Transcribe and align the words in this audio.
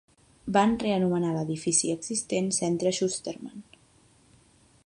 Van 0.55 0.71
reanomenar 0.83 1.33
l'edifici 1.35 1.93
existent 1.97 2.51
"Centre 2.63 2.97
Schusterman". 3.01 3.65